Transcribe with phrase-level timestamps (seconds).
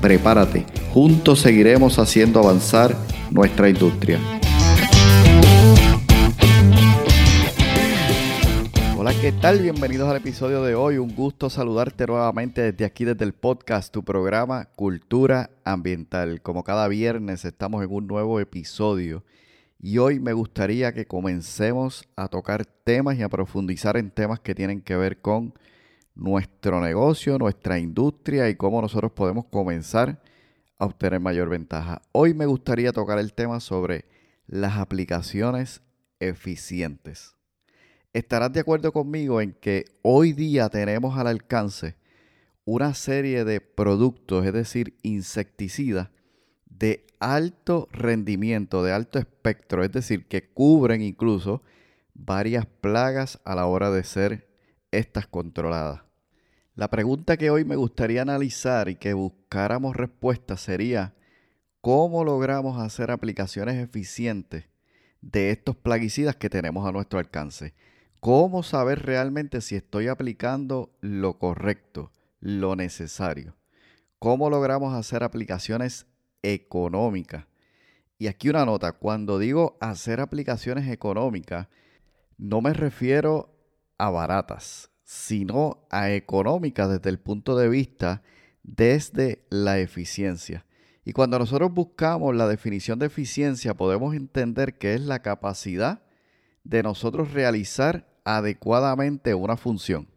[0.00, 0.64] Prepárate,
[0.94, 2.96] juntos seguiremos haciendo avanzar
[3.30, 4.18] nuestra industria.
[8.96, 9.58] Hola, ¿qué tal?
[9.58, 10.96] Bienvenidos al episodio de hoy.
[10.96, 16.40] Un gusto saludarte nuevamente desde aquí, desde el podcast, tu programa Cultura Ambiental.
[16.40, 19.22] Como cada viernes estamos en un nuevo episodio
[19.82, 24.54] y hoy me gustaría que comencemos a tocar temas y a profundizar en temas que
[24.54, 25.52] tienen que ver con
[26.14, 30.22] nuestro negocio, nuestra industria y cómo nosotros podemos comenzar
[30.78, 32.02] a obtener mayor ventaja.
[32.12, 34.04] Hoy me gustaría tocar el tema sobre
[34.46, 35.82] las aplicaciones
[36.18, 37.36] eficientes
[38.12, 41.96] estarás de acuerdo conmigo en que hoy día tenemos al alcance
[42.64, 46.10] una serie de productos, es decir, insecticidas
[46.66, 51.62] de alto rendimiento, de alto espectro, es decir, que cubren incluso
[52.14, 54.48] varias plagas a la hora de ser
[54.90, 56.02] estas controladas.
[56.74, 61.14] La pregunta que hoy me gustaría analizar y que buscáramos respuesta sería,
[61.80, 64.64] ¿cómo logramos hacer aplicaciones eficientes
[65.20, 67.74] de estos plaguicidas que tenemos a nuestro alcance?
[68.20, 73.56] ¿Cómo saber realmente si estoy aplicando lo correcto, lo necesario?
[74.18, 76.06] ¿Cómo logramos hacer aplicaciones
[76.42, 77.46] económicas?
[78.18, 81.68] Y aquí una nota, cuando digo hacer aplicaciones económicas,
[82.36, 83.49] no me refiero
[84.00, 88.22] a baratas, sino a económicas desde el punto de vista
[88.62, 90.64] desde la eficiencia.
[91.04, 96.02] Y cuando nosotros buscamos la definición de eficiencia, podemos entender que es la capacidad
[96.64, 100.08] de nosotros realizar adecuadamente una función.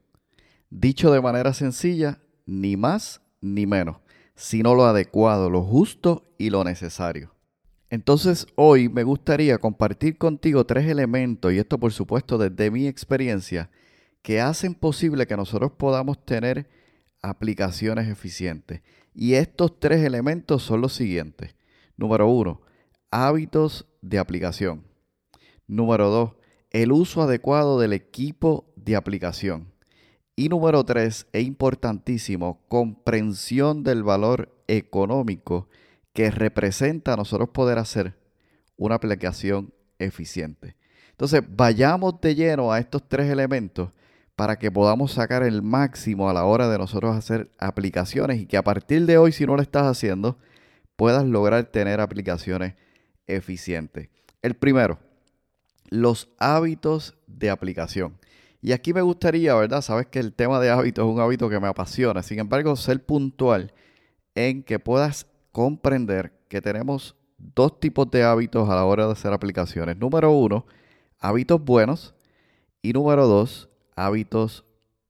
[0.69, 3.97] Dicho de manera sencilla, ni más ni menos,
[4.35, 7.33] sino lo adecuado, lo justo y lo necesario.
[7.89, 13.69] Entonces hoy me gustaría compartir contigo tres elementos, y esto por supuesto desde mi experiencia,
[14.23, 16.67] que hacen posible que nosotros podamos tener
[17.21, 18.81] aplicaciones eficientes.
[19.13, 21.55] Y estos tres elementos son los siguientes.
[21.97, 22.61] Número uno,
[23.11, 24.85] hábitos de aplicación.
[25.67, 26.31] Número dos,
[26.71, 29.71] el uso adecuado del equipo de aplicación.
[30.35, 35.67] Y número tres, es importantísimo, comprensión del valor económico
[36.13, 38.17] que representa a nosotros poder hacer
[38.77, 40.75] una aplicación eficiente.
[41.11, 43.89] Entonces, vayamos de lleno a estos tres elementos
[44.35, 48.57] para que podamos sacar el máximo a la hora de nosotros hacer aplicaciones y que
[48.57, 50.37] a partir de hoy, si no lo estás haciendo,
[50.95, 52.73] puedas lograr tener aplicaciones
[53.27, 54.09] eficientes.
[54.41, 54.99] El primero,
[55.89, 58.17] los hábitos de aplicación.
[58.61, 59.81] Y aquí me gustaría, ¿verdad?
[59.81, 62.23] Sabes que el tema de hábitos es un hábito que me apasiona.
[62.23, 63.73] Sin embargo, ser puntual
[64.35, 69.33] en que puedas comprender que tenemos dos tipos de hábitos a la hora de hacer
[69.33, 69.97] aplicaciones.
[69.97, 70.65] Número uno,
[71.19, 72.15] hábitos buenos.
[72.81, 74.65] Y número dos, hábitos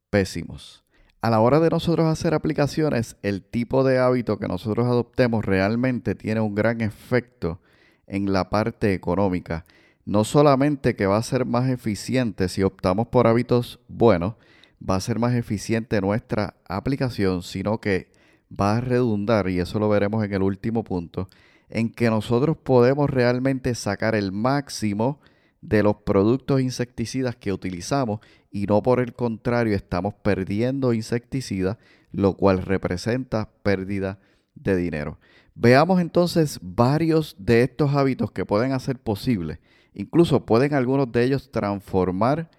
[0.10, 0.84] pésimos.
[1.22, 6.16] A la hora de nosotros hacer aplicaciones, el tipo de hábito que nosotros adoptemos realmente
[6.16, 7.62] tiene un gran efecto
[8.08, 9.64] en la parte económica
[10.06, 14.36] no solamente que va a ser más eficiente si optamos por hábitos buenos,
[14.88, 18.12] va a ser más eficiente nuestra aplicación, sino que
[18.50, 21.30] va a redundar, y eso lo veremos en el último punto,
[21.70, 25.20] en que nosotros podemos realmente sacar el máximo
[25.64, 28.20] de los productos insecticidas que utilizamos
[28.52, 31.78] y no por el contrario estamos perdiendo insecticidas,
[32.12, 34.20] lo cual representa pérdida
[34.56, 35.20] de dinero.
[35.56, 39.60] Veamos entonces varios de estos hábitos que pueden hacer posible
[39.94, 42.50] Incluso pueden algunos de ellos transformar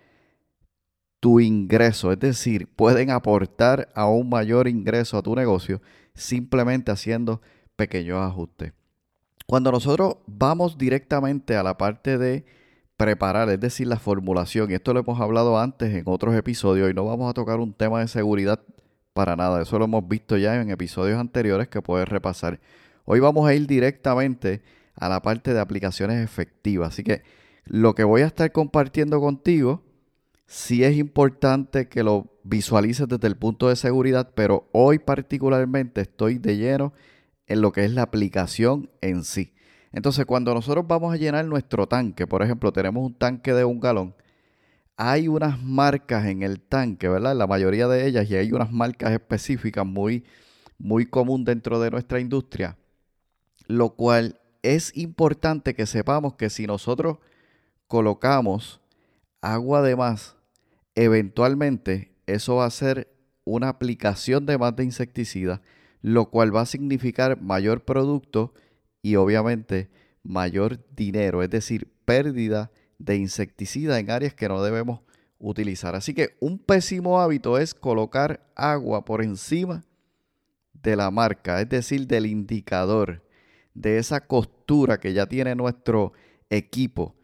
[1.21, 5.81] tu ingreso, es decir, pueden aportar a un mayor ingreso a tu negocio
[6.15, 7.41] simplemente haciendo
[7.77, 8.73] pequeños ajustes.
[9.47, 12.45] Cuando nosotros vamos directamente a la parte de
[12.97, 16.95] preparar, es decir, la formulación, y esto lo hemos hablado antes en otros episodios y
[16.95, 18.61] no vamos a tocar un tema de seguridad
[19.13, 22.61] para nada, eso lo hemos visto ya en episodios anteriores que puedes repasar.
[23.05, 24.63] Hoy vamos a ir directamente
[24.97, 26.89] a la parte de aplicaciones efectivas.
[26.89, 27.23] Así que
[27.65, 29.83] lo que voy a estar compartiendo contigo,
[30.47, 36.39] sí es importante que lo visualices desde el punto de seguridad, pero hoy particularmente estoy
[36.39, 36.93] de lleno
[37.47, 39.54] en lo que es la aplicación en sí.
[39.95, 43.79] Entonces, cuando nosotros vamos a llenar nuestro tanque, por ejemplo, tenemos un tanque de un
[43.79, 44.13] galón,
[44.97, 47.37] hay unas marcas en el tanque, ¿verdad?
[47.37, 50.25] La mayoría de ellas, y hay unas marcas específicas muy,
[50.79, 52.77] muy común dentro de nuestra industria,
[53.69, 57.19] lo cual es importante que sepamos que si nosotros
[57.87, 58.81] colocamos
[59.41, 60.37] agua de más,
[60.97, 63.15] eventualmente eso va a ser
[63.45, 65.63] una aplicación de más de insecticida,
[66.03, 68.55] lo cual va a significar mayor producto
[69.05, 69.91] y obviamente
[70.23, 75.01] mayor dinero, es decir, pérdida de insecticida en áreas que no debemos
[75.39, 75.95] utilizar.
[75.95, 79.85] Así que un pésimo hábito es colocar agua por encima
[80.73, 83.23] de la marca, es decir, del indicador,
[83.75, 86.15] de esa costura que ya tiene nuestro
[86.49, 87.15] equipo.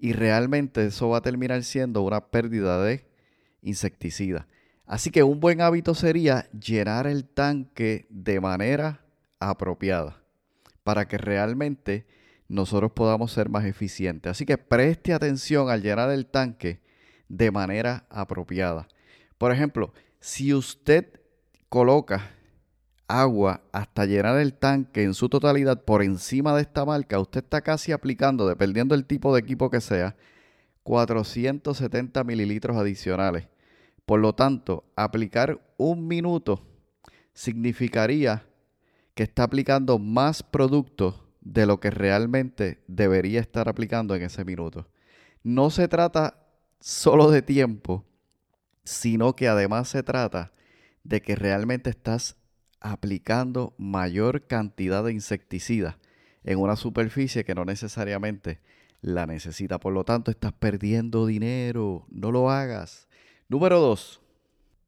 [0.00, 3.06] Y realmente eso va a terminar siendo una pérdida de
[3.62, 4.48] insecticida.
[4.84, 9.04] Así que un buen hábito sería llenar el tanque de manera
[9.38, 10.19] apropiada
[10.82, 12.06] para que realmente
[12.48, 14.30] nosotros podamos ser más eficientes.
[14.30, 16.80] Así que preste atención al llenar el tanque
[17.28, 18.88] de manera apropiada.
[19.38, 21.20] Por ejemplo, si usted
[21.68, 22.30] coloca
[23.06, 27.60] agua hasta llenar el tanque en su totalidad por encima de esta marca, usted está
[27.60, 30.16] casi aplicando, dependiendo del tipo de equipo que sea,
[30.82, 33.48] 470 mililitros adicionales.
[34.06, 36.66] Por lo tanto, aplicar un minuto
[37.32, 38.44] significaría
[39.20, 44.88] que está aplicando más productos de lo que realmente debería estar aplicando en ese minuto.
[45.42, 46.46] No se trata
[46.80, 48.06] solo de tiempo,
[48.82, 50.52] sino que además se trata
[51.04, 52.38] de que realmente estás
[52.80, 55.98] aplicando mayor cantidad de insecticida
[56.42, 58.58] en una superficie que no necesariamente
[59.02, 59.78] la necesita.
[59.78, 62.06] Por lo tanto, estás perdiendo dinero.
[62.08, 63.06] No lo hagas.
[63.50, 64.22] Número dos,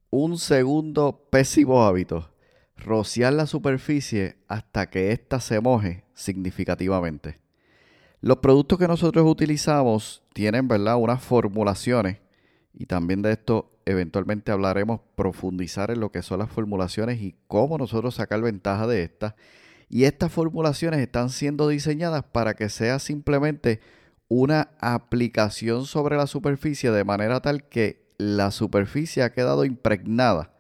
[0.09, 2.32] un segundo pésimo hábito
[2.77, 7.41] rociar la superficie hasta que ésta se moje significativamente.
[8.21, 12.19] Los productos que nosotros utilizamos tienen, ¿verdad?, unas formulaciones
[12.75, 17.79] y también de esto eventualmente hablaremos profundizar en lo que son las formulaciones y cómo
[17.79, 19.35] nosotros sacar ventaja de estas.
[19.89, 23.81] Y estas formulaciones están siendo diseñadas para que sea simplemente
[24.29, 30.53] una aplicación sobre la superficie de manera tal que la superficie ha quedado impregnada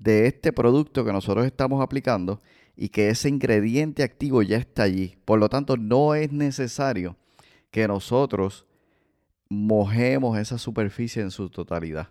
[0.00, 2.40] de este producto que nosotros estamos aplicando
[2.76, 5.16] y que ese ingrediente activo ya está allí.
[5.24, 7.16] Por lo tanto, no es necesario
[7.70, 8.66] que nosotros
[9.48, 12.10] mojemos esa superficie en su totalidad.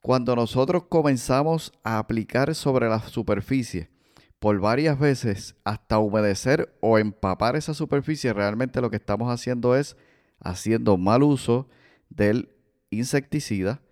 [0.00, 3.90] Cuando nosotros comenzamos a aplicar sobre la superficie
[4.38, 9.96] por varias veces hasta humedecer o empapar esa superficie, realmente lo que estamos haciendo es
[10.38, 11.68] haciendo mal uso
[12.08, 12.50] del
[12.90, 13.82] insecticida.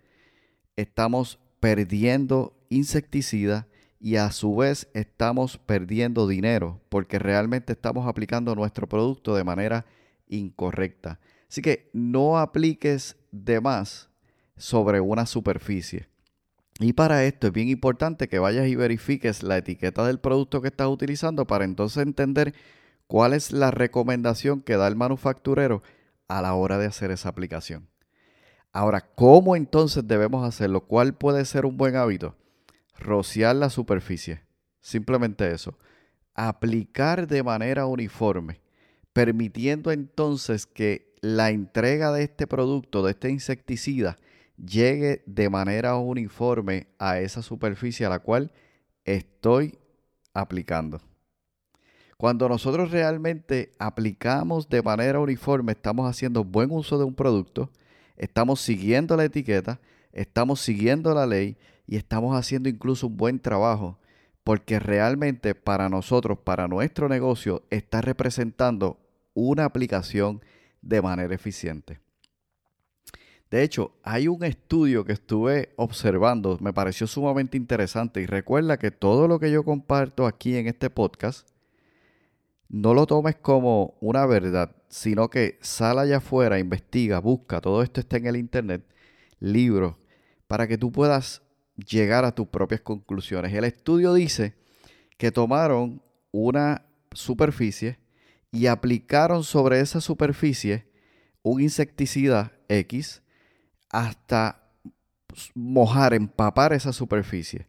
[0.77, 3.67] Estamos perdiendo insecticida
[3.99, 9.85] y a su vez estamos perdiendo dinero porque realmente estamos aplicando nuestro producto de manera
[10.27, 11.19] incorrecta.
[11.49, 14.09] Así que no apliques de más
[14.57, 16.07] sobre una superficie.
[16.79, 20.67] Y para esto es bien importante que vayas y verifiques la etiqueta del producto que
[20.67, 22.53] estás utilizando para entonces entender
[23.07, 25.83] cuál es la recomendación que da el manufacturero
[26.27, 27.87] a la hora de hacer esa aplicación.
[28.73, 30.81] Ahora, ¿cómo entonces debemos hacerlo?
[30.81, 32.35] ¿Cuál puede ser un buen hábito?
[32.97, 34.41] Rociar la superficie.
[34.81, 35.77] Simplemente eso.
[36.33, 38.61] Aplicar de manera uniforme,
[39.13, 44.17] permitiendo entonces que la entrega de este producto, de este insecticida,
[44.57, 48.51] llegue de manera uniforme a esa superficie a la cual
[49.03, 49.77] estoy
[50.33, 51.01] aplicando.
[52.17, 57.69] Cuando nosotros realmente aplicamos de manera uniforme, estamos haciendo buen uso de un producto,
[58.15, 59.79] estamos siguiendo la etiqueta,
[60.13, 63.99] estamos siguiendo la ley y estamos haciendo incluso un buen trabajo
[64.45, 68.99] porque realmente para nosotros, para nuestro negocio, está representando
[69.33, 70.41] una aplicación
[70.83, 71.99] de manera eficiente.
[73.49, 78.91] De hecho, hay un estudio que estuve observando, me pareció sumamente interesante y recuerda que
[78.91, 81.47] todo lo que yo comparto aquí en este podcast,
[82.69, 87.99] no lo tomes como una verdad, sino que sal allá afuera, investiga, busca, todo esto
[87.99, 88.83] está en el internet,
[89.39, 89.95] libros,
[90.47, 91.41] para que tú puedas
[91.75, 93.53] llegar a tus propias conclusiones.
[93.53, 94.55] El estudio dice
[95.17, 96.01] que tomaron
[96.31, 97.99] una superficie
[98.51, 100.87] y aplicaron sobre esa superficie
[101.41, 103.21] un insecticida X
[103.89, 104.63] hasta
[105.53, 107.67] mojar, empapar esa superficie.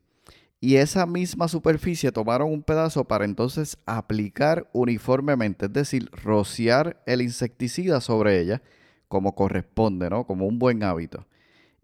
[0.61, 7.21] Y esa misma superficie tomaron un pedazo para entonces aplicar uniformemente, es decir, rociar el
[7.21, 8.63] insecticida sobre ella
[9.09, 10.27] como corresponde, ¿no?
[10.27, 11.27] Como un buen hábito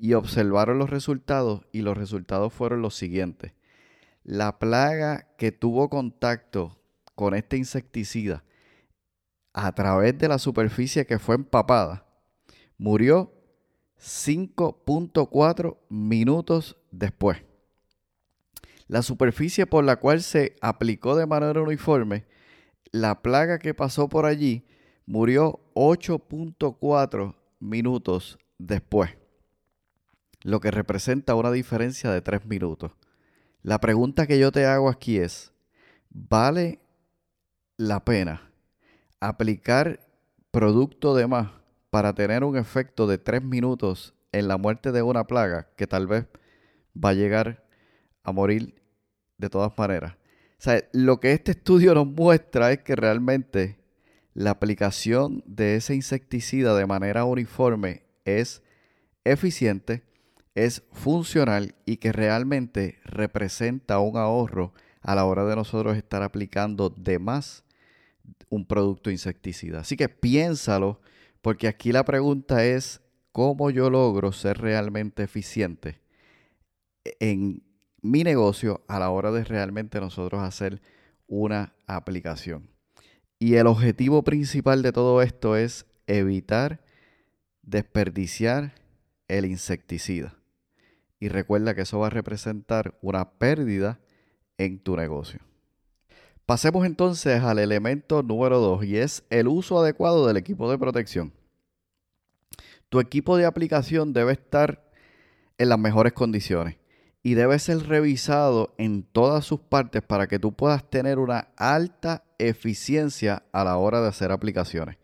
[0.02, 3.52] y observaron los resultados y los resultados fueron los siguientes.
[4.24, 6.82] La plaga que tuvo contacto
[7.14, 8.42] con este insecticida
[9.52, 12.04] a través de la superficie que fue empapada
[12.78, 13.32] murió
[14.00, 17.44] 5.4 minutos después.
[18.88, 22.26] La superficie por la cual se aplicó de manera uniforme,
[22.90, 24.66] la plaga que pasó por allí
[25.06, 29.21] murió 8.4 minutos después,
[30.42, 32.92] lo que representa una diferencia de 3 minutos.
[33.62, 35.52] La pregunta que yo te hago aquí es,
[36.10, 36.80] ¿vale
[37.76, 38.50] la pena
[39.20, 40.00] aplicar
[40.50, 41.50] producto de más
[41.90, 46.06] para tener un efecto de 3 minutos en la muerte de una plaga que tal
[46.06, 46.26] vez
[46.92, 47.64] va a llegar
[48.24, 48.74] a morir
[49.38, 50.14] de todas maneras?
[50.14, 53.78] O sea, lo que este estudio nos muestra es que realmente
[54.34, 58.62] la aplicación de ese insecticida de manera uniforme es
[59.24, 60.02] eficiente,
[60.54, 66.90] es funcional y que realmente representa un ahorro a la hora de nosotros estar aplicando
[66.90, 67.64] de más
[68.48, 69.80] un producto insecticida.
[69.80, 71.00] Así que piénsalo,
[71.40, 73.00] porque aquí la pregunta es
[73.32, 76.00] cómo yo logro ser realmente eficiente
[77.18, 77.62] en
[78.02, 80.82] mi negocio a la hora de realmente nosotros hacer
[81.26, 82.68] una aplicación.
[83.38, 86.84] Y el objetivo principal de todo esto es evitar
[87.62, 88.74] desperdiciar
[89.28, 90.41] el insecticida.
[91.22, 94.00] Y recuerda que eso va a representar una pérdida
[94.58, 95.38] en tu negocio.
[96.46, 101.32] Pasemos entonces al elemento número 2 y es el uso adecuado del equipo de protección.
[102.88, 104.90] Tu equipo de aplicación debe estar
[105.58, 106.78] en las mejores condiciones
[107.22, 112.24] y debe ser revisado en todas sus partes para que tú puedas tener una alta
[112.38, 114.96] eficiencia a la hora de hacer aplicaciones.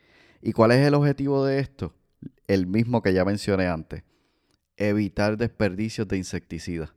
[0.43, 1.95] ¿Y cuál es el objetivo de esto?
[2.49, 4.03] El mismo que ya mencioné antes.
[4.79, 6.95] Evitar desperdicios de insecticidas.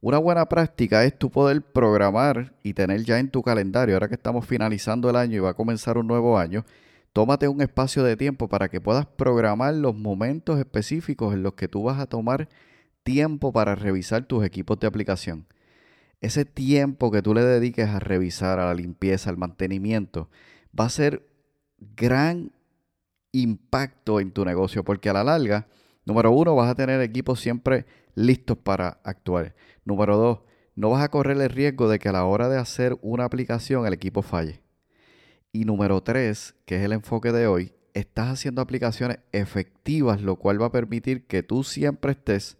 [0.00, 4.16] Una buena práctica es tú poder programar y tener ya en tu calendario, ahora que
[4.16, 6.64] estamos finalizando el año y va a comenzar un nuevo año,
[7.12, 11.68] tómate un espacio de tiempo para que puedas programar los momentos específicos en los que
[11.68, 12.48] tú vas a tomar
[13.04, 15.46] tiempo para revisar tus equipos de aplicación.
[16.20, 20.30] Ese tiempo que tú le dediques a revisar, a la limpieza, al mantenimiento,
[20.78, 21.28] va a ser
[21.78, 22.52] gran
[23.32, 25.66] impacto en tu negocio, porque a la larga,
[26.04, 29.54] número uno, vas a tener equipos siempre listos para actuar.
[29.84, 30.40] Número dos,
[30.74, 33.86] no vas a correr el riesgo de que a la hora de hacer una aplicación
[33.86, 34.62] el equipo falle.
[35.52, 40.60] Y número tres, que es el enfoque de hoy, estás haciendo aplicaciones efectivas, lo cual
[40.60, 42.56] va a permitir que tú siempre estés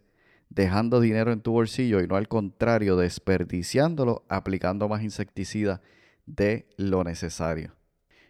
[0.50, 5.80] dejando dinero en tu bolsillo y no al contrario, desperdiciándolo aplicando más insecticida
[6.26, 7.74] de lo necesario.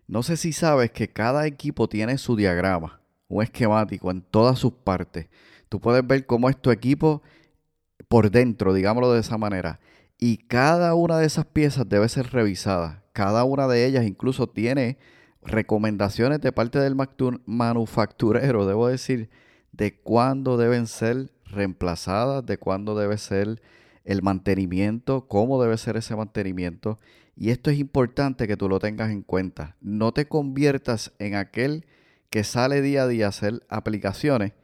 [0.06, 3.01] No sé si sabes que cada equipo tiene su diagrama,
[3.32, 5.28] un esquemático en todas sus partes.
[5.68, 7.22] Tú puedes ver cómo es tu equipo
[8.08, 9.80] por dentro, digámoslo de esa manera.
[10.18, 13.02] Y cada una de esas piezas debe ser revisada.
[13.12, 14.98] Cada una de ellas incluso tiene
[15.42, 16.94] recomendaciones de parte del
[17.46, 19.30] manufacturero, debo decir,
[19.72, 23.60] de cuándo deben ser reemplazadas, de cuándo debe ser
[24.04, 26.98] el mantenimiento, cómo debe ser ese mantenimiento.
[27.34, 29.76] Y esto es importante que tú lo tengas en cuenta.
[29.80, 31.86] No te conviertas en aquel
[32.32, 34.54] que sale día a día a hacer aplicaciones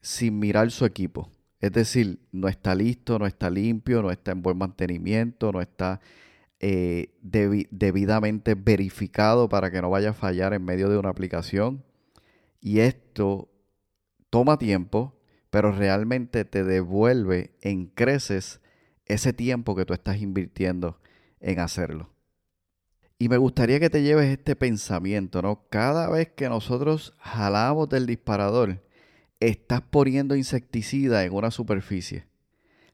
[0.00, 1.30] sin mirar su equipo.
[1.60, 6.00] Es decir, no está listo, no está limpio, no está en buen mantenimiento, no está
[6.58, 11.84] eh, debidamente verificado para que no vaya a fallar en medio de una aplicación.
[12.62, 13.50] Y esto
[14.30, 18.62] toma tiempo, pero realmente te devuelve en creces
[19.04, 20.98] ese tiempo que tú estás invirtiendo
[21.40, 22.15] en hacerlo.
[23.18, 25.66] Y me gustaría que te lleves este pensamiento, ¿no?
[25.70, 28.82] Cada vez que nosotros jalamos del disparador,
[29.40, 32.26] estás poniendo insecticida en una superficie.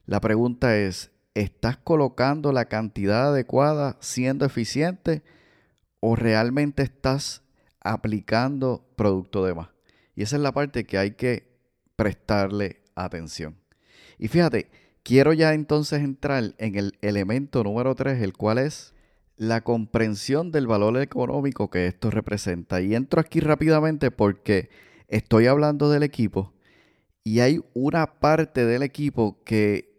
[0.05, 5.23] La pregunta es, ¿estás colocando la cantidad adecuada siendo eficiente
[5.99, 7.43] o realmente estás
[7.81, 9.69] aplicando producto de más?
[10.15, 11.53] Y esa es la parte que hay que
[11.97, 13.57] prestarle atención.
[14.17, 14.69] Y fíjate,
[15.03, 18.92] quiero ya entonces entrar en el elemento número 3, el cual es
[19.37, 22.81] la comprensión del valor económico que esto representa.
[22.81, 24.69] Y entro aquí rápidamente porque
[25.07, 26.53] estoy hablando del equipo
[27.23, 29.93] y hay una parte del equipo que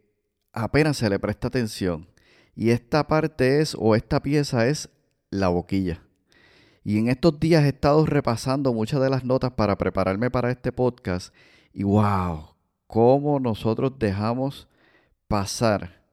[0.53, 2.07] apenas se le presta atención.
[2.55, 4.89] Y esta parte es, o esta pieza es,
[5.31, 6.03] la boquilla.
[6.85, 10.71] Y en estos días he estado repasando muchas de las notas para prepararme para este
[10.71, 11.35] podcast
[11.73, 12.51] y wow,
[12.87, 14.69] cómo nosotros dejamos
[15.27, 16.05] pasar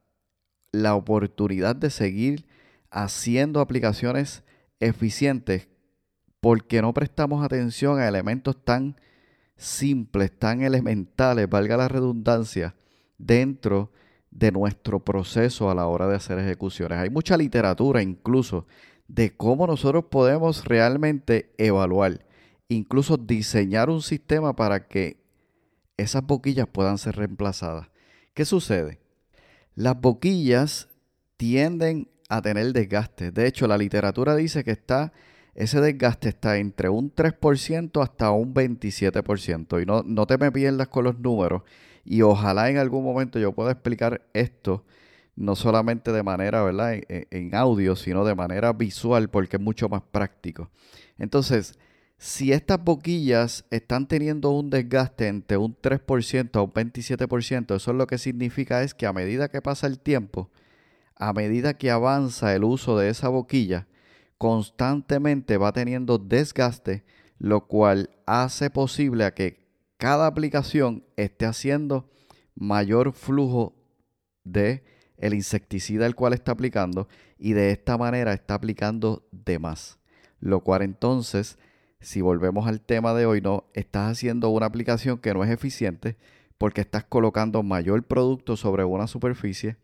[0.71, 2.45] la oportunidad de seguir
[2.91, 4.43] haciendo aplicaciones
[4.79, 5.69] eficientes
[6.39, 8.98] porque no prestamos atención a elementos tan
[9.55, 12.75] simples, tan elementales, valga la redundancia,
[13.17, 13.91] dentro
[14.31, 16.98] de nuestro proceso a la hora de hacer ejecuciones.
[16.98, 18.65] Hay mucha literatura incluso
[19.07, 22.25] de cómo nosotros podemos realmente evaluar,
[22.69, 25.21] incluso diseñar un sistema para que
[25.98, 27.89] esas boquillas puedan ser reemplazadas.
[28.33, 29.00] ¿Qué sucede?
[29.75, 30.88] Las boquillas
[31.38, 33.31] tienden a tener desgaste.
[33.31, 35.11] De hecho, la literatura dice que está,
[35.53, 39.81] ese desgaste está entre un 3% hasta un 27%.
[39.81, 41.63] Y no, no te me pierdas con los números.
[42.05, 44.85] Y ojalá en algún momento yo pueda explicar esto,
[45.35, 47.01] no solamente de manera, ¿verdad?
[47.09, 50.69] En, audio, sino de manera visual, porque es mucho más práctico.
[51.17, 51.77] Entonces,
[52.17, 57.97] si estas boquillas están teniendo un desgaste entre un 3% a un 27%, eso es
[57.97, 60.50] lo que significa es que a medida que pasa el tiempo,
[61.21, 63.87] a medida que avanza el uso de esa boquilla,
[64.39, 67.03] constantemente va teniendo desgaste,
[67.37, 69.63] lo cual hace posible que
[69.97, 72.09] cada aplicación esté haciendo
[72.55, 73.75] mayor flujo
[74.43, 74.83] de
[75.15, 79.99] el insecticida el cual está aplicando y de esta manera está aplicando de más,
[80.39, 81.59] lo cual entonces
[81.99, 86.17] si volvemos al tema de hoy, no estás haciendo una aplicación que no es eficiente
[86.57, 89.77] porque estás colocando mayor producto sobre una superficie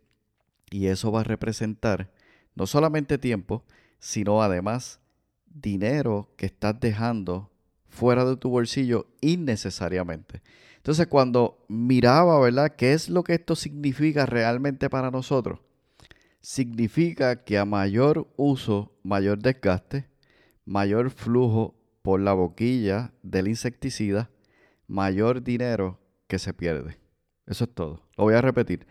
[0.69, 2.11] y eso va a representar
[2.55, 3.63] no solamente tiempo,
[3.99, 4.99] sino además
[5.45, 7.51] dinero que estás dejando
[7.87, 10.41] fuera de tu bolsillo innecesariamente.
[10.77, 12.75] Entonces, cuando miraba, ¿verdad?
[12.75, 15.59] ¿Qué es lo que esto significa realmente para nosotros?
[16.39, 20.07] Significa que a mayor uso, mayor desgaste,
[20.65, 24.29] mayor flujo por la boquilla del insecticida,
[24.87, 26.97] mayor dinero que se pierde.
[27.45, 28.01] Eso es todo.
[28.15, 28.87] Lo voy a repetir.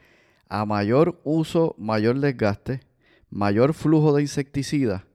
[0.48, 2.80] A mayor uso, mayor desgaste,
[3.30, 5.06] mayor flujo de insecticida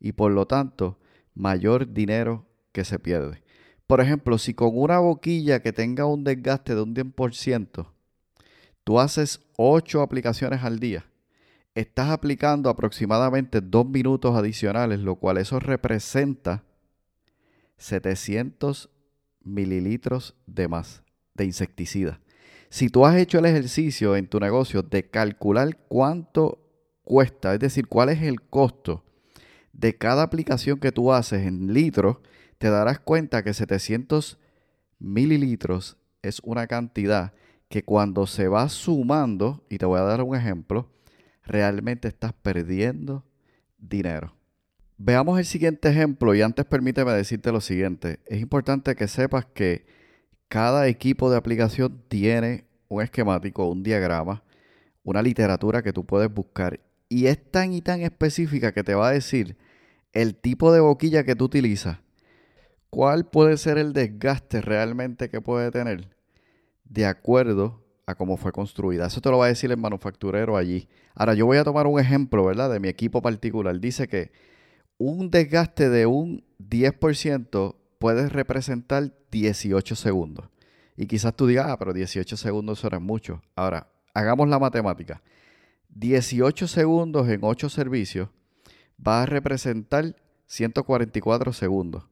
[0.00, 0.98] y por lo tanto
[1.34, 3.42] mayor dinero que se pierde.
[3.86, 7.86] Por ejemplo, si con una boquilla que tenga un desgaste de un 10%,
[8.84, 11.06] tú haces 8 aplicaciones al día,
[11.74, 16.64] estás aplicando aproximadamente 2 minutos adicionales, lo cual eso representa
[17.78, 18.90] 700
[19.42, 21.02] mililitros de más
[21.34, 22.20] de insecticida.
[22.70, 26.58] Si tú has hecho el ejercicio en tu negocio de calcular cuánto
[27.02, 29.04] cuesta, es decir, cuál es el costo
[29.72, 32.18] de cada aplicación que tú haces en litros,
[32.58, 34.38] te darás cuenta que 700
[34.98, 37.32] mililitros es una cantidad
[37.68, 40.90] que cuando se va sumando, y te voy a dar un ejemplo,
[41.44, 43.24] realmente estás perdiendo
[43.78, 44.34] dinero.
[44.96, 48.18] Veamos el siguiente ejemplo y antes permíteme decirte lo siguiente.
[48.26, 49.86] Es importante que sepas que
[50.48, 54.42] cada equipo de aplicación tiene un esquemático, un diagrama,
[55.04, 59.08] una literatura que tú puedes buscar y es tan y tan específica que te va
[59.08, 59.56] a decir
[60.12, 61.98] el tipo de boquilla que tú utilizas,
[62.90, 66.08] cuál puede ser el desgaste realmente que puede tener
[66.84, 69.06] de acuerdo a cómo fue construida.
[69.06, 70.88] Eso te lo va a decir el manufacturero allí.
[71.14, 72.70] Ahora yo voy a tomar un ejemplo, ¿verdad?
[72.70, 73.78] De mi equipo particular.
[73.78, 74.32] Dice que
[74.96, 80.48] un desgaste de un 10% puede representar 18 segundos.
[80.96, 83.42] Y quizás tú digas, ah, pero 18 segundos eso es mucho.
[83.54, 85.22] Ahora, hagamos la matemática.
[85.90, 88.28] 18 segundos en 8 servicios
[89.06, 92.04] va a representar 144 segundos.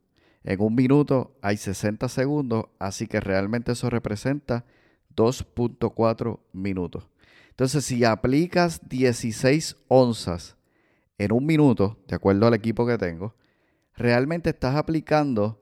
[0.44, 4.64] En un minuto hay 60 segundos, así que realmente eso representa
[5.16, 7.08] 2.4 minutos.
[7.50, 10.56] Entonces, si aplicas 16 onzas
[11.18, 13.34] en un minuto, de acuerdo al equipo que tengo,
[13.96, 15.60] realmente estás aplicando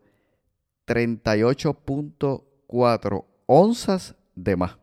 [0.87, 4.79] 38.4 onzas de más.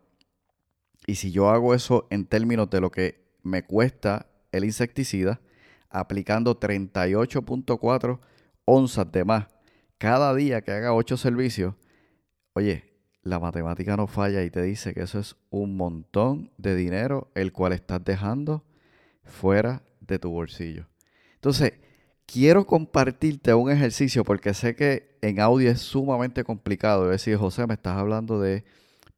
[1.07, 5.41] Y si yo hago eso en términos de lo que me cuesta el insecticida,
[5.89, 8.19] aplicando 38.4
[8.65, 9.47] onzas de más
[9.97, 11.75] cada día que haga 8 servicios,
[12.53, 12.91] oye,
[13.23, 17.51] la matemática no falla y te dice que eso es un montón de dinero el
[17.51, 18.65] cual estás dejando
[19.23, 20.87] fuera de tu bolsillo.
[21.35, 21.73] Entonces,
[22.25, 27.05] quiero compartirte un ejercicio porque sé que en audio es sumamente complicado.
[27.05, 28.63] Es decir, José, me estás hablando de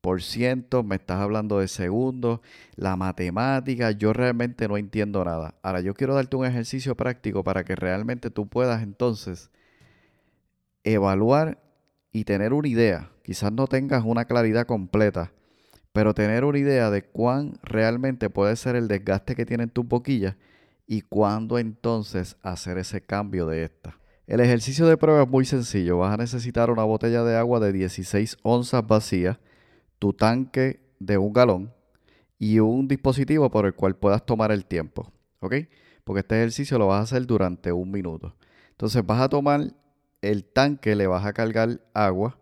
[0.01, 2.41] por ciento, me estás hablando de segundos,
[2.75, 5.55] la matemática, yo realmente no entiendo nada.
[5.61, 9.49] Ahora, yo quiero darte un ejercicio práctico para que realmente tú puedas entonces
[10.83, 11.63] evaluar
[12.11, 13.11] y tener una idea.
[13.23, 15.31] Quizás no tengas una claridad completa,
[15.93, 20.35] pero tener una idea de cuán realmente puede ser el desgaste que tienen tus boquillas
[20.93, 23.97] y cuándo entonces hacer ese cambio de esta.
[24.27, 25.97] El ejercicio de prueba es muy sencillo.
[25.97, 29.39] Vas a necesitar una botella de agua de 16 onzas vacía,
[29.97, 31.73] tu tanque de un galón
[32.37, 35.11] y un dispositivo por el cual puedas tomar el tiempo.
[35.39, 35.55] ¿Ok?
[36.03, 38.35] Porque este ejercicio lo vas a hacer durante un minuto.
[38.69, 39.73] Entonces vas a tomar
[40.21, 42.37] el tanque, le vas a cargar agua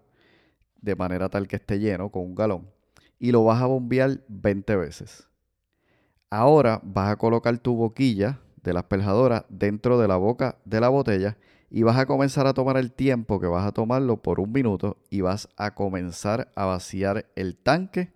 [0.82, 2.68] de manera tal que esté lleno con un galón
[3.18, 5.26] y lo vas a bombear 20 veces.
[6.34, 10.88] Ahora vas a colocar tu boquilla de la asperjadora dentro de la boca de la
[10.88, 11.38] botella
[11.70, 14.98] y vas a comenzar a tomar el tiempo que vas a tomarlo por un minuto
[15.10, 18.14] y vas a comenzar a vaciar el tanque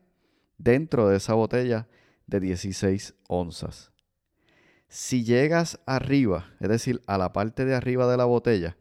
[0.58, 1.90] dentro de esa botella
[2.26, 3.92] de 16 onzas.
[4.88, 8.78] Si llegas arriba, es decir, a la parte de arriba de la botella,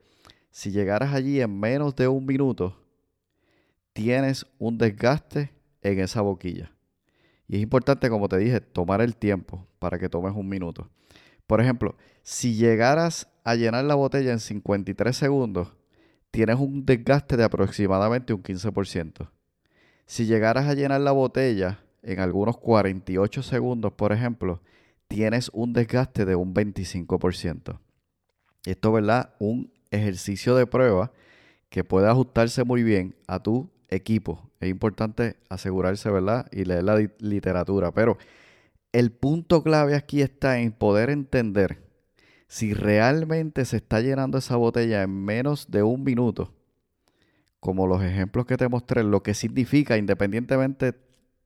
[0.53, 2.81] si llegaras allí en menos de un minuto,
[3.94, 6.74] tienes un desgaste en esa boquilla.
[7.48, 10.88] Y es importante, como te dije, tomar el tiempo para que tomes un minuto.
[11.46, 15.74] Por ejemplo, si llegaras a llenar la botella en 53 segundos,
[16.30, 19.30] tienes un desgaste de aproximadamente un 15%.
[20.07, 24.61] Si llegaras a llenar la botella en algunos 48 segundos, por ejemplo,
[25.09, 27.78] tienes un desgaste de un 25%.
[28.64, 29.35] Esto, ¿verdad?
[29.38, 31.12] Un ejercicio de prueba
[31.68, 34.50] que puede ajustarse muy bien a tu equipo.
[34.64, 36.46] Es importante asegurarse, ¿verdad?
[36.50, 37.92] Y leer la literatura.
[37.92, 38.18] Pero
[38.92, 41.85] el punto clave aquí está en poder entender
[42.46, 46.55] si realmente se está llenando esa botella en menos de un minuto,
[47.59, 50.94] como los ejemplos que te mostré, lo que significa, independientemente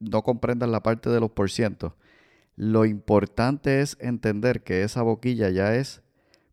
[0.01, 1.95] no comprendas la parte de los porcientos,
[2.57, 6.03] lo importante es entender que esa boquilla ya es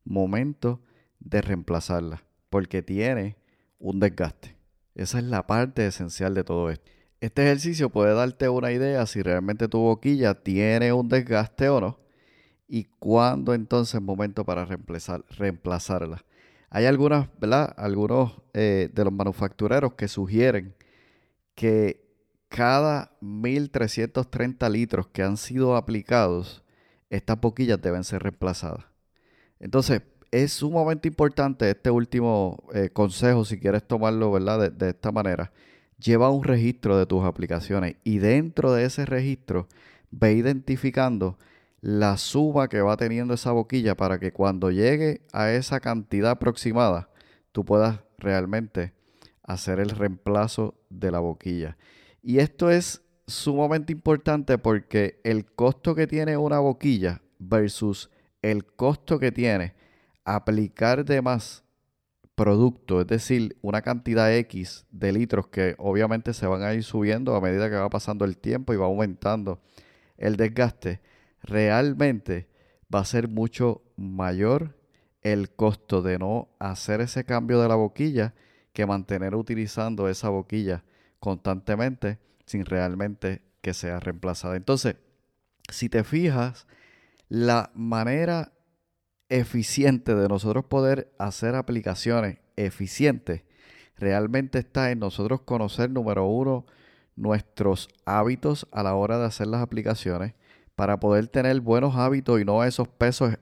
[0.03, 0.81] momento
[1.19, 3.35] de reemplazarla, porque tiene
[3.79, 4.54] un desgaste.
[4.95, 6.89] Esa es la parte esencial de todo esto.
[7.21, 11.99] Este ejercicio puede darte una idea si realmente tu boquilla tiene un desgaste o no
[12.67, 16.25] y cuándo entonces es momento para reemplazar, reemplazarla.
[16.69, 16.85] Hay.
[16.85, 17.27] Algunos
[18.53, 20.75] eh, de los manufactureros que sugieren
[21.53, 22.03] que
[22.49, 26.63] cada 1330 litros que han sido aplicados,
[27.09, 28.85] estas boquillas deben ser reemplazadas.
[29.59, 30.01] Entonces,
[30.43, 34.69] es sumamente importante este último eh, consejo, si quieres tomarlo ¿verdad?
[34.69, 35.53] De, esta manera.
[35.97, 39.69] Lleva un registro de tus aplicaciones y dentro de ese registro
[40.11, 41.37] ve identificando
[41.79, 47.09] la suma que va teniendo esa boquilla para que cuando llegue a esa cantidad aproximada,
[47.53, 48.93] tú puedas realmente
[49.41, 51.77] hacer el reemplazo de la boquilla.
[52.21, 58.09] Y esto es sumamente importante porque el costo que tiene una boquilla versus
[58.41, 59.84] el costo que tiene
[60.25, 61.63] aplicar de más
[62.35, 67.35] producto, es decir, una cantidad X de litros que obviamente se van a ir subiendo
[67.35, 69.61] a medida que va pasando el tiempo y va aumentando
[70.17, 71.01] el desgaste,
[71.41, 72.49] realmente
[72.93, 74.75] va a ser mucho mayor
[75.21, 78.33] el costo de no hacer ese cambio de la boquilla
[78.73, 80.83] que mantener utilizando esa boquilla
[81.19, 84.55] constantemente sin realmente que sea reemplazada.
[84.57, 84.97] Entonces,
[85.71, 86.67] si te fijas,
[87.29, 88.51] la manera
[89.29, 93.43] eficiente de nosotros poder hacer aplicaciones eficientes
[93.97, 96.65] realmente está en nosotros conocer, número uno,
[97.15, 100.33] nuestros hábitos a la hora de hacer las aplicaciones
[100.75, 102.89] para poder tener buenos hábitos y no esos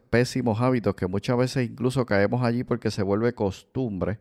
[0.10, 4.20] pésimos hábitos que muchas veces incluso caemos allí porque se vuelve costumbre.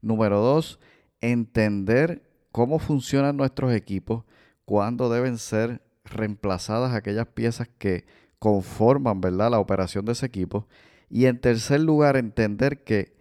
[0.00, 0.78] Número dos,
[1.20, 4.24] entender cómo funcionan nuestros equipos,
[4.64, 8.04] cuándo deben ser reemplazadas aquellas piezas que
[8.38, 9.50] conforman ¿verdad?
[9.50, 10.68] la operación de ese equipo
[11.10, 13.14] y en tercer lugar, entender que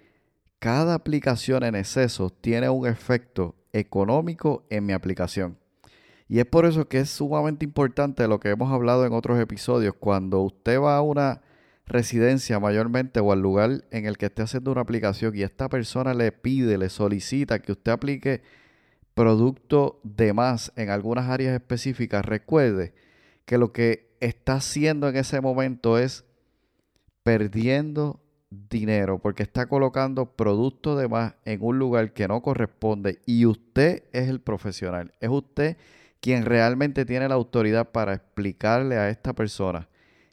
[0.60, 5.58] cada aplicación en exceso tiene un efecto económico en mi aplicación.
[6.28, 9.94] Y es por eso que es sumamente importante lo que hemos hablado en otros episodios.
[10.00, 11.42] Cuando usted va a una
[11.86, 16.14] residencia mayormente o al lugar en el que esté haciendo una aplicación y esta persona
[16.14, 18.42] le pide, le solicita que usted aplique
[19.14, 22.94] producto de más en algunas áreas específicas, recuerde
[23.46, 26.26] que lo que está haciendo en ese momento es
[27.24, 33.46] perdiendo dinero porque está colocando producto de más en un lugar que no corresponde y
[33.46, 35.78] usted es el profesional, es usted
[36.20, 39.90] quien realmente tiene la autoridad para explicarle a esta persona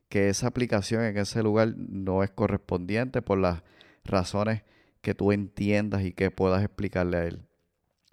[0.09, 3.63] que esa aplicación en ese lugar no es correspondiente por las
[4.05, 4.63] razones
[5.01, 7.43] que tú entiendas y que puedas explicarle a él.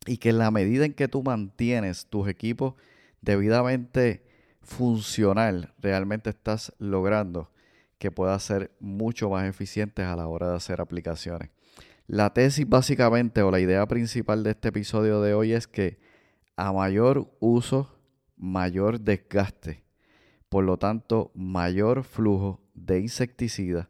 [0.05, 2.75] Y que en la medida en que tú mantienes tus equipos
[3.21, 4.23] debidamente
[4.61, 7.51] funcional, realmente estás logrando
[7.97, 11.49] que puedan ser mucho más eficientes a la hora de hacer aplicaciones.
[12.07, 15.99] La tesis básicamente o la idea principal de este episodio de hoy es que
[16.55, 17.95] a mayor uso,
[18.37, 19.83] mayor desgaste.
[20.49, 23.89] Por lo tanto, mayor flujo de insecticida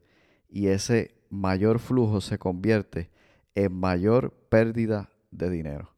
[0.50, 3.12] y ese mayor flujo se convierte
[3.54, 5.94] en mayor pérdida de dinero.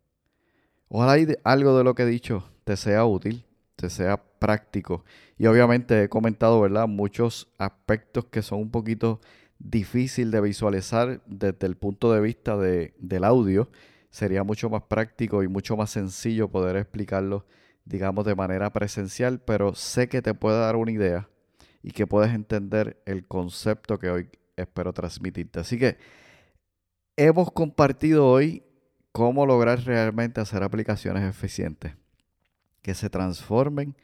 [0.90, 3.46] Ojalá algo de lo que he dicho te sea útil
[3.88, 5.04] sea práctico.
[5.38, 6.88] Y obviamente he comentado, ¿verdad?
[6.88, 9.20] Muchos aspectos que son un poquito
[9.60, 13.70] difícil de visualizar desde el punto de vista de, del audio.
[14.10, 17.46] Sería mucho más práctico y mucho más sencillo poder explicarlo,
[17.86, 21.30] digamos, de manera presencial, pero sé que te puede dar una idea
[21.84, 25.60] y que puedes entender el concepto que hoy espero transmitirte.
[25.60, 25.98] Así que
[27.16, 28.64] hemos compartido hoy
[29.12, 31.94] cómo lograr realmente hacer aplicaciones eficientes
[32.82, 33.96] que se transformen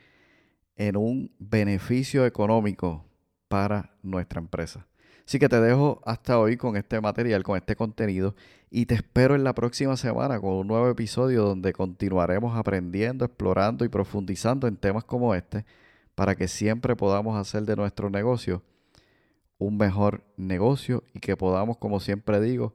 [0.75, 3.05] en un beneficio económico
[3.47, 4.85] para nuestra empresa.
[5.25, 8.35] Así que te dejo hasta hoy con este material, con este contenido
[8.69, 13.85] y te espero en la próxima semana con un nuevo episodio donde continuaremos aprendiendo, explorando
[13.85, 15.65] y profundizando en temas como este
[16.13, 18.61] para que siempre podamos hacer de nuestro negocio
[19.57, 22.73] un mejor negocio y que podamos, como siempre digo,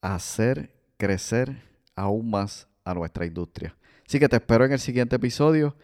[0.00, 1.62] hacer crecer
[1.96, 3.76] aún más a nuestra industria.
[4.06, 5.74] Así que te espero en el siguiente episodio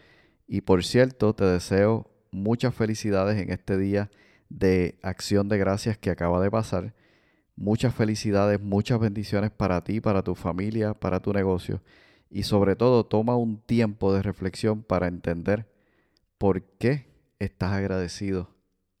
[0.49, 4.09] y por cierto te deseo muchas felicidades en este día
[4.49, 6.95] de acción de gracias que acaba de pasar.
[7.55, 11.83] Muchas felicidades, muchas bendiciones para ti, para tu familia, para tu negocio.
[12.31, 15.67] Y sobre todo, toma un tiempo de reflexión para entender
[16.39, 17.05] por qué
[17.37, 18.49] estás agradecido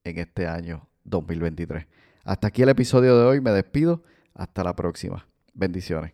[0.03, 1.87] en este año 2023.
[2.25, 3.41] Hasta aquí el episodio de hoy.
[3.41, 4.03] Me despido.
[4.35, 5.27] Hasta la próxima.
[5.55, 6.13] Bendiciones.